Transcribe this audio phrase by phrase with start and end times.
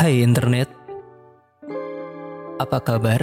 [0.00, 0.72] Hai internet,
[2.56, 3.20] apa kabar?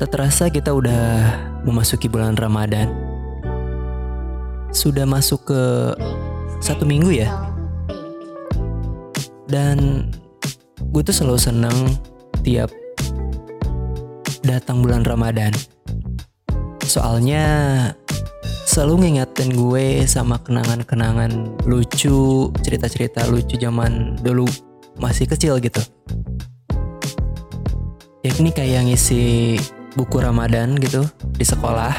[0.00, 1.28] Tak terasa kita udah
[1.68, 2.88] memasuki bulan Ramadan.
[4.72, 5.62] Sudah masuk ke
[6.56, 7.28] satu minggu ya.
[9.44, 10.08] Dan
[10.88, 11.76] gue tuh selalu seneng
[12.40, 12.72] tiap
[14.40, 15.52] datang bulan Ramadan.
[16.80, 17.44] Soalnya
[18.78, 24.46] selalu ngingetin gue sama kenangan-kenangan lucu, cerita-cerita lucu zaman dulu
[25.02, 25.82] masih kecil gitu.
[28.22, 29.58] Yakni kayak ngisi
[29.98, 31.90] buku Ramadan gitu di sekolah.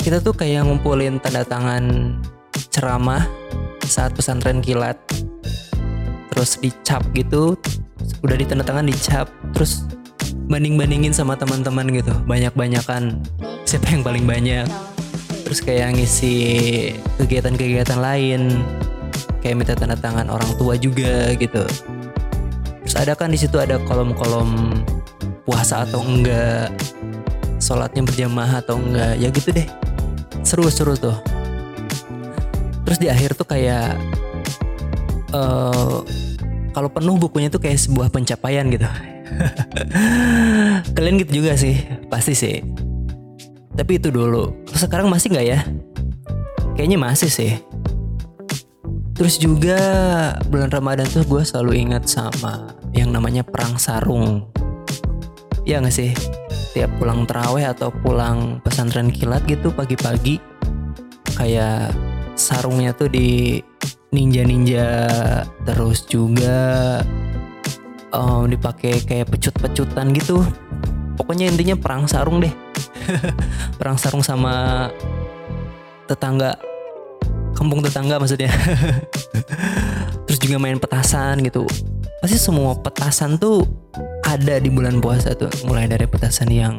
[0.00, 2.16] Kita tuh kayak ngumpulin tanda tangan
[2.72, 3.28] ceramah
[3.84, 4.96] saat pesantren kilat.
[6.32, 7.60] Terus dicap gitu,
[8.24, 9.84] udah ditanda tangan dicap, terus
[10.48, 13.20] banding-bandingin sama teman-teman gitu, banyak-banyakan
[13.68, 14.95] siapa yang paling banyak
[15.46, 16.34] terus kayak ngisi
[17.22, 18.50] kegiatan-kegiatan lain.
[19.38, 21.62] Kayak minta tanda tangan orang tua juga gitu.
[22.82, 24.82] Terus ada kan di situ ada kolom-kolom
[25.46, 26.74] puasa atau enggak
[27.62, 29.70] sholatnya berjamaah atau enggak ya gitu deh.
[30.42, 31.14] Seru-seru tuh.
[32.82, 33.94] Terus di akhir tuh kayak
[35.30, 36.02] uh,
[36.74, 38.90] kalau penuh bukunya tuh kayak sebuah pencapaian gitu.
[40.98, 42.85] Kalian gitu juga sih pasti sih
[43.76, 44.56] tapi itu dulu.
[44.64, 45.60] Terus sekarang masih nggak ya?
[46.74, 47.52] Kayaknya masih sih.
[49.16, 49.80] Terus juga
[50.48, 54.48] bulan Ramadan tuh gue selalu ingat sama yang namanya perang sarung.
[55.68, 56.12] Ya nggak sih?
[56.76, 60.40] Tiap pulang terawih atau pulang pesantren kilat gitu pagi-pagi
[61.36, 61.92] kayak
[62.36, 63.60] sarungnya tuh di
[64.12, 64.88] ninja-ninja
[65.64, 67.00] terus juga
[68.12, 70.44] um, dipakai kayak pecut-pecutan gitu.
[71.16, 72.65] Pokoknya intinya perang sarung deh
[73.78, 74.86] perang sarung sama
[76.06, 76.58] tetangga.
[77.56, 78.52] Kampung tetangga maksudnya.
[80.28, 81.64] Terus juga main petasan gitu.
[82.20, 83.64] Pasti semua petasan tuh
[84.26, 85.48] ada di bulan puasa tuh.
[85.64, 86.74] Mulai dari petasan yang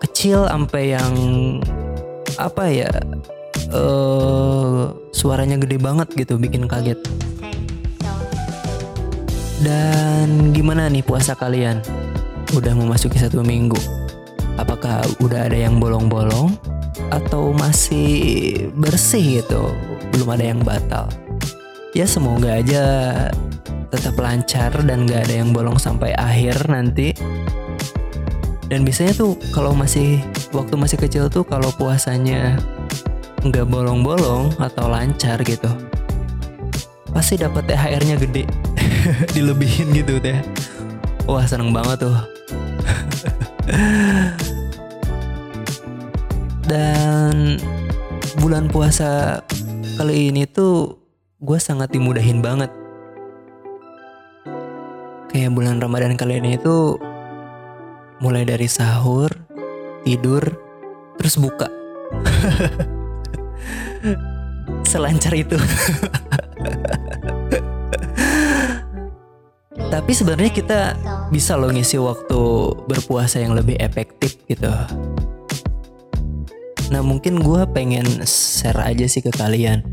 [0.00, 1.14] kecil sampai yang
[2.40, 2.88] apa ya
[3.76, 6.98] uh, suaranya gede banget gitu bikin kaget.
[9.60, 11.84] Dan gimana nih puasa kalian?
[12.56, 13.99] Udah memasuki satu minggu
[14.60, 16.54] apakah udah ada yang bolong-bolong?
[17.08, 19.72] Atau masih bersih gitu?
[20.12, 21.08] Belum ada yang batal?
[21.96, 22.84] Ya semoga aja
[23.90, 27.16] tetap lancar dan gak ada yang bolong sampai akhir nanti.
[28.70, 30.22] Dan biasanya tuh kalau masih
[30.54, 32.54] waktu masih kecil tuh kalau puasanya
[33.42, 35.66] nggak bolong-bolong atau lancar gitu
[37.10, 38.44] pasti dapat THR-nya gede.
[39.34, 40.38] Dilebihin gitu teh.
[41.26, 42.16] Wah seneng banget tuh
[46.70, 47.58] Dan
[48.38, 49.42] bulan puasa
[49.98, 51.02] kali ini tuh
[51.42, 52.70] gue sangat dimudahin banget.
[55.34, 56.94] Kayak bulan Ramadan kali ini tuh
[58.22, 59.34] mulai dari sahur,
[60.06, 60.46] tidur,
[61.18, 61.66] terus buka.
[64.90, 65.58] Selancar itu.
[69.90, 70.94] Tapi sebenarnya kita
[71.34, 72.40] bisa loh ngisi waktu
[72.86, 74.70] berpuasa yang lebih efektif gitu.
[76.90, 79.86] Nah mungkin gue pengen share aja sih ke kalian.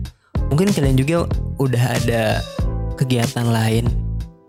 [0.50, 1.30] Mungkin kalian juga
[1.62, 2.42] udah ada
[2.98, 3.86] kegiatan lain.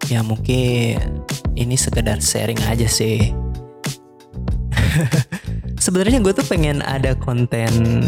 [0.08, 1.20] Ya mungkin
[1.52, 3.36] ini sekedar sharing aja sih.
[5.84, 8.00] Sebenarnya gue tuh pengen ada konten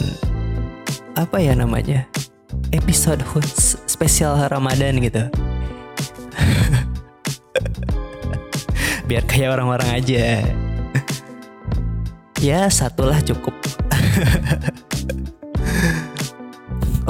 [1.20, 2.08] apa ya namanya
[2.72, 3.20] episode
[3.84, 5.28] spesial Ramadan gitu.
[9.08, 10.40] Biar kayak orang-orang aja.
[12.40, 13.59] ya satulah cukup.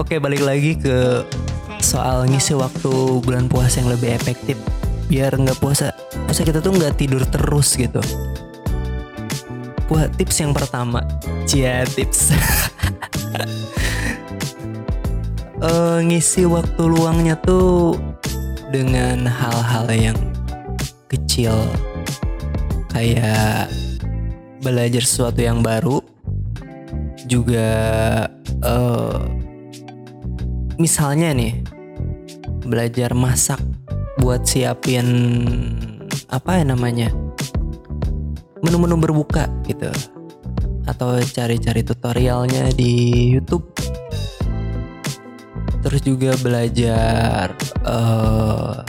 [0.00, 1.26] Oke balik lagi ke
[1.82, 4.56] soal ngisi waktu bulan puasa yang lebih efektif.
[5.10, 5.90] Biar nggak puasa
[6.26, 8.00] puasa kita tuh nggak tidur terus gitu.
[9.90, 11.02] Buat tips yang pertama.
[11.50, 12.30] Cia tips.
[15.58, 17.98] Uh, ngisi waktu luangnya tuh
[18.70, 20.18] dengan hal-hal yang
[21.10, 21.54] kecil.
[22.90, 23.66] Kayak
[24.62, 26.09] belajar sesuatu yang baru
[27.30, 27.70] juga
[28.66, 29.22] uh,
[30.82, 31.62] misalnya nih
[32.66, 33.62] belajar masak
[34.18, 35.06] buat siapin
[36.26, 37.08] apa ya namanya
[38.60, 39.88] menu-menu berbuka gitu.
[40.84, 43.64] Atau cari-cari tutorialnya di YouTube.
[45.80, 47.56] Terus juga belajar
[47.88, 48.84] uh,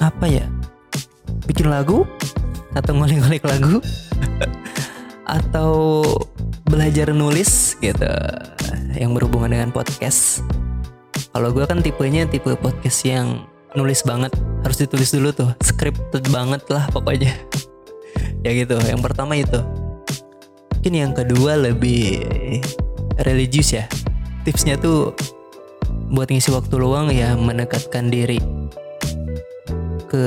[0.00, 0.48] apa ya
[1.46, 2.02] bikin lagu
[2.74, 3.78] atau ngulik-ngulik lagu.
[5.38, 6.02] Atau
[6.70, 8.06] belajar nulis gitu
[8.94, 10.46] yang berhubungan dengan podcast
[11.34, 13.46] Kalau gue kan tipenya tipe podcast yang
[13.78, 14.34] nulis banget,
[14.66, 17.30] harus ditulis dulu tuh, scripted banget lah pokoknya.
[18.44, 18.74] ya gitu.
[18.82, 19.62] Yang pertama itu.
[20.74, 22.26] Mungkin yang kedua lebih
[23.22, 23.86] religius ya.
[24.42, 25.14] Tipsnya tuh
[26.10, 28.42] buat ngisi waktu luang ya mendekatkan diri
[30.10, 30.26] ke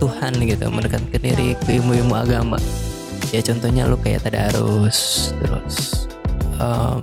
[0.00, 2.56] Tuhan gitu mendekatkan diri ke ilmu-ilmu agama
[3.32, 6.06] ya contohnya lu kayak tadarus terus
[6.60, 7.00] um,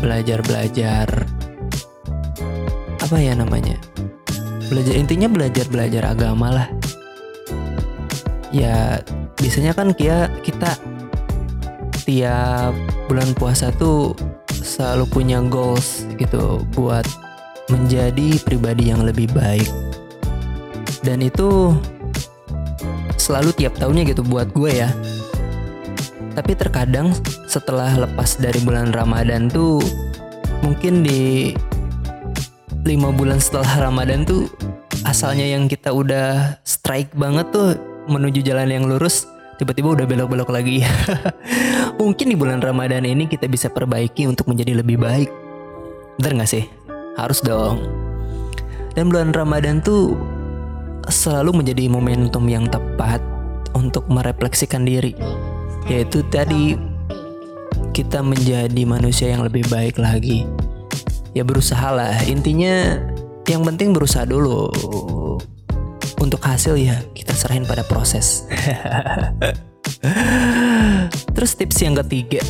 [0.00, 1.06] belajar-belajar
[3.04, 3.76] apa ya namanya
[4.68, 6.68] belajar intinya belajar belajar agama lah.
[8.54, 9.02] Ya
[9.36, 10.78] biasanya kan kia kita
[12.06, 12.72] tiap
[13.10, 14.14] bulan puasa tuh
[14.50, 17.04] selalu punya goals gitu buat
[17.68, 19.68] menjadi pribadi yang lebih baik.
[21.04, 21.76] Dan itu
[23.20, 24.88] selalu tiap tahunnya gitu buat gue ya
[26.34, 27.14] tapi terkadang
[27.46, 29.78] setelah lepas dari bulan Ramadan tuh
[30.66, 31.54] mungkin di
[32.84, 34.50] lima bulan setelah Ramadan tuh
[35.06, 37.78] asalnya yang kita udah strike banget tuh
[38.10, 39.24] menuju jalan yang lurus
[39.56, 40.82] tiba-tiba udah belok-belok lagi.
[42.02, 45.30] Mungkin di bulan Ramadan ini kita bisa perbaiki untuk menjadi lebih baik.
[46.18, 46.66] Bener gak sih?
[47.14, 47.78] Harus dong.
[48.98, 50.18] Dan bulan Ramadan tuh
[51.06, 53.22] selalu menjadi momentum yang tepat
[53.78, 55.14] untuk merefleksikan diri
[55.88, 56.80] yaitu tadi
[57.94, 60.42] kita menjadi manusia yang lebih baik lagi.
[61.30, 62.98] Ya berusaha lah intinya
[63.46, 64.70] yang penting berusaha dulu.
[66.18, 68.48] Untuk hasil ya kita serahin pada proses.
[71.34, 72.42] Terus tips yang ketiga.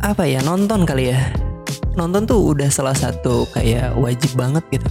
[0.00, 1.20] Apa ya nonton kali ya.
[1.98, 4.90] Nonton tuh udah salah satu kayak wajib banget gitu.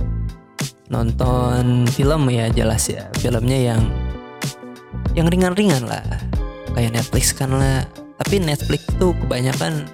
[0.92, 3.10] Nonton film ya jelas ya.
[3.19, 3.81] Filmnya yang
[5.18, 6.26] yang ringan-ringan lah
[6.77, 7.89] kayak Netflix kan lah.
[8.21, 9.89] Tapi Netflix tuh kebanyakan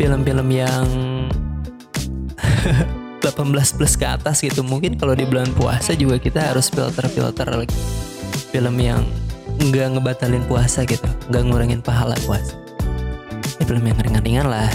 [0.00, 0.88] film-film yang
[3.20, 4.64] 18 plus ke atas gitu.
[4.64, 7.76] Mungkin kalau di bulan puasa juga kita harus filter-filter lagi.
[8.48, 9.04] Film yang
[9.56, 12.56] nggak ngebatalin puasa gitu nggak ngurangin pahala puasa.
[13.60, 14.72] Ya, film yang ringan-ringan lah.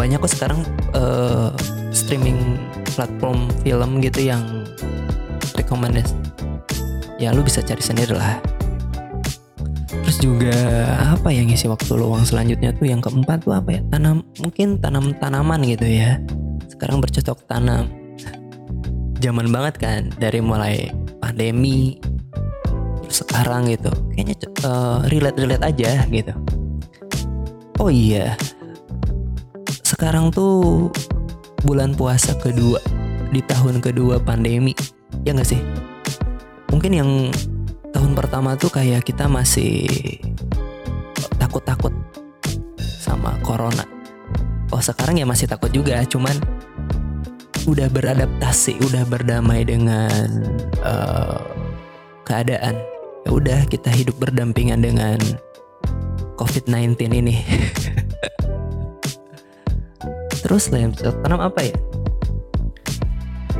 [0.00, 0.64] Banyak kok sekarang
[0.96, 1.52] uh,
[1.92, 2.56] streaming
[2.96, 4.64] platform film gitu yang
[5.60, 6.16] rekomendasi.
[7.20, 8.57] Ya lu bisa cari sendiri lah
[10.18, 10.54] juga
[11.14, 13.80] apa yang ngisi waktu luang selanjutnya tuh yang keempat tuh apa ya?
[13.90, 16.18] Tanam mungkin tanam tanaman gitu ya.
[16.66, 17.88] Sekarang bercocok tanam.
[19.18, 21.98] Zaman banget kan dari mulai pandemi
[23.10, 23.90] sekarang gitu.
[24.14, 24.36] Kayaknya
[24.66, 26.34] uh, relate relate aja gitu.
[27.82, 28.38] Oh iya.
[29.82, 30.90] Sekarang tuh
[31.66, 32.78] bulan puasa kedua
[33.34, 34.74] di tahun kedua pandemi.
[35.26, 35.60] Ya nggak sih?
[36.70, 37.10] Mungkin yang
[37.94, 39.88] tahun pertama tuh kayak kita masih
[41.40, 41.92] takut-takut
[42.80, 43.84] sama corona
[44.72, 46.34] oh sekarang ya masih takut juga cuman
[47.68, 50.44] udah beradaptasi udah berdamai dengan
[50.84, 51.40] uh,
[52.24, 52.76] keadaan
[53.24, 55.18] ya udah kita hidup berdampingan dengan
[56.38, 57.36] COVID-19 ini
[60.48, 61.76] Terus lah yang tanam apa ya?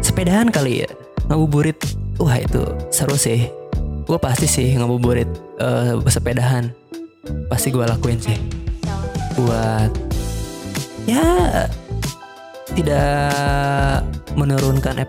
[0.00, 0.90] Sepedahan kali ya,
[1.28, 1.76] ngabuburit.
[2.16, 3.50] Wah itu seru sih.
[4.08, 5.28] Gue pasti sih ngabuburit
[5.60, 6.72] uh, sepedahan.
[7.52, 8.40] Pasti gue lakuin sih.
[9.37, 9.92] Buat
[11.04, 11.68] ya
[12.73, 13.33] tidak
[14.33, 15.04] menurunkan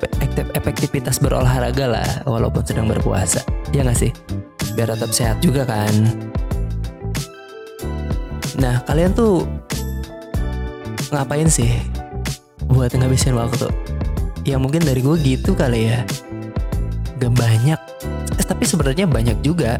[0.51, 3.39] efektivitas berolahraga lah walaupun sedang berpuasa.
[3.71, 4.11] Ya gak sih?
[4.75, 5.93] Biar tetap sehat juga kan.
[8.59, 9.47] Nah kalian tuh
[11.15, 11.71] ngapain sih
[12.67, 13.71] buat ngabisin waktu?
[14.43, 16.03] Ya mungkin dari gue gitu kali ya.
[17.19, 18.18] Gak banyak, eh,
[18.49, 19.77] tapi sebenarnya banyak juga.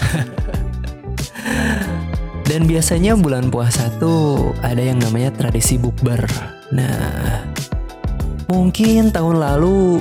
[2.48, 6.24] Dan biasanya bulan puasa tuh ada yang namanya tradisi bukber.
[6.72, 7.44] Nah,
[8.48, 10.00] mungkin tahun lalu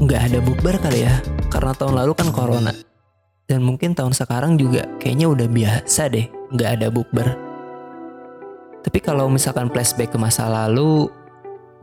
[0.00, 1.20] nggak ada bukber kali ya,
[1.52, 2.72] karena tahun lalu kan corona.
[3.44, 7.36] Dan mungkin tahun sekarang juga kayaknya udah biasa deh nggak ada bukber.
[8.82, 11.06] Tapi kalau misalkan flashback ke masa lalu,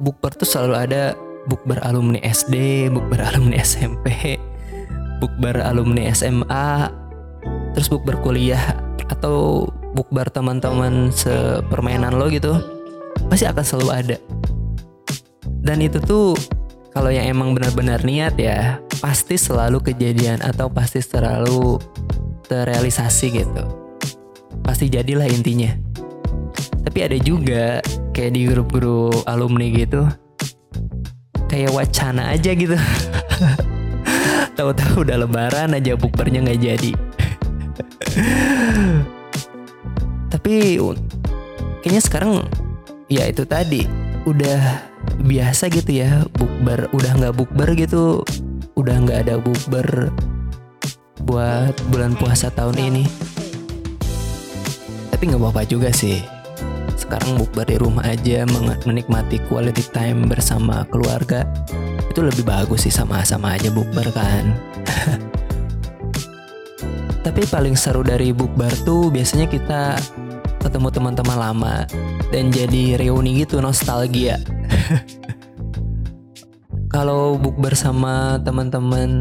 [0.01, 1.15] bukber tuh selalu ada
[1.49, 4.37] bukber alumni SD, bukber alumni SMP,
[5.21, 6.89] bukber alumni SMA,
[7.73, 8.77] terus bukber kuliah
[9.09, 12.57] atau bukber teman-teman sepermainan lo gitu,
[13.29, 14.17] pasti akan selalu ada.
[15.61, 16.33] Dan itu tuh
[16.91, 21.79] kalau yang emang benar-benar niat ya, pasti selalu kejadian atau pasti selalu
[22.49, 23.63] terrealisasi gitu.
[24.61, 25.91] Pasti jadilah intinya
[26.91, 27.79] tapi ada juga
[28.11, 30.11] kayak di grup-grup alumni gitu
[31.51, 32.79] kayak wacana aja gitu.
[34.57, 36.91] Tahu-tahu udah lebaran aja bukbernya nggak jadi.
[40.31, 40.79] Tapi
[41.83, 42.47] kayaknya sekarang
[43.11, 43.83] ya itu tadi
[44.23, 44.87] udah
[45.27, 48.23] biasa gitu ya bukber udah nggak bukber gitu.
[48.79, 50.07] Udah nggak ada bukber
[51.27, 53.03] buat bulan puasa tahun ini.
[55.11, 56.40] Tapi nggak apa-apa juga sih
[57.11, 58.47] sekarang bukber di rumah aja
[58.87, 61.43] menikmati quality time bersama keluarga.
[62.07, 64.55] Itu lebih bagus sih sama-sama aja bukber kan.
[67.27, 69.99] Tapi paling seru dari bukber tuh biasanya kita
[70.63, 71.75] ketemu teman-teman lama
[72.31, 74.39] dan jadi reuni gitu nostalgia.
[76.95, 79.11] Kalau bukber sama teman-teman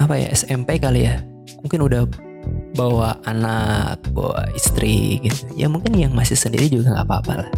[0.00, 1.20] apa ya SMP kali ya
[1.60, 2.31] mungkin udah
[2.72, 5.44] bawa anak bawa istri gitu.
[5.56, 7.50] Ya mungkin yang masih sendiri juga nggak apa-apa lah.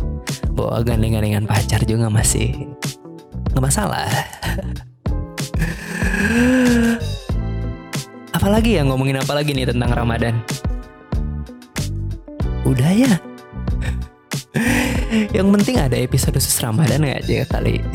[0.55, 2.55] Bawa gandeng-gandengan pacar juga masih
[3.55, 4.11] nggak masalah.
[8.35, 10.43] Apalagi ya ngomongin apa lagi nih tentang Ramadan?
[12.67, 13.15] Udah ya.
[15.37, 17.79] Yang penting ada episode khusus Ramadan gak aja kali?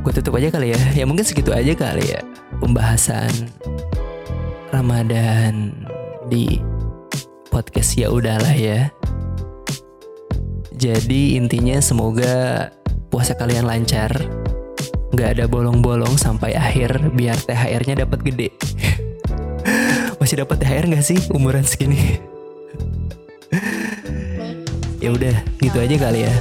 [0.00, 0.80] Gue tutup aja kali ya.
[0.94, 2.22] Ya mungkin segitu aja kali ya
[2.60, 3.30] pembahasan
[4.70, 5.74] Ramadan
[6.30, 6.62] di
[7.50, 8.94] podcast ya udahlah ya.
[10.78, 12.70] Jadi intinya semoga
[13.10, 14.14] puasa kalian lancar.
[15.10, 18.54] Nggak ada bolong-bolong sampai akhir biar THR-nya dapat gede.
[20.22, 21.98] Masih dapat THR nggak sih umuran segini?
[25.00, 25.32] Ya udah
[25.64, 26.34] gitu aja kali ya.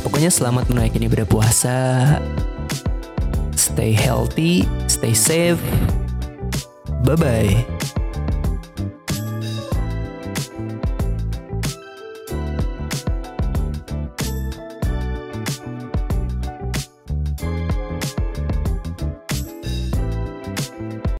[0.00, 1.76] Pokoknya selamat menaikkan ibadah puasa
[3.52, 5.60] stay healthy, stay safe.
[7.02, 7.79] Bye bye.